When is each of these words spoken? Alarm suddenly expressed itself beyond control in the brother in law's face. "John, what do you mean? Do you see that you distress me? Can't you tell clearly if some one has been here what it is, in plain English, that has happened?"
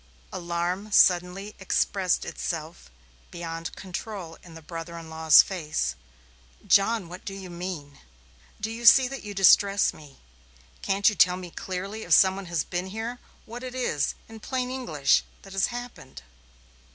Alarm 0.33 0.91
suddenly 0.91 1.53
expressed 1.59 2.25
itself 2.25 2.89
beyond 3.29 3.75
control 3.75 4.35
in 4.41 4.55
the 4.55 4.61
brother 4.63 4.97
in 4.97 5.11
law's 5.11 5.43
face. 5.43 5.93
"John, 6.65 7.07
what 7.07 7.23
do 7.23 7.35
you 7.35 7.51
mean? 7.51 7.99
Do 8.59 8.71
you 8.71 8.87
see 8.87 9.07
that 9.09 9.21
you 9.21 9.35
distress 9.35 9.93
me? 9.93 10.17
Can't 10.81 11.07
you 11.07 11.13
tell 11.13 11.39
clearly 11.51 12.01
if 12.01 12.13
some 12.13 12.35
one 12.35 12.47
has 12.47 12.63
been 12.63 12.87
here 12.87 13.19
what 13.45 13.61
it 13.61 13.75
is, 13.75 14.15
in 14.27 14.39
plain 14.39 14.71
English, 14.71 15.23
that 15.43 15.53
has 15.53 15.67
happened?" 15.67 16.23